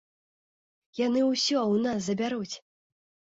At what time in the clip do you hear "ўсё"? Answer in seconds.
1.31-1.57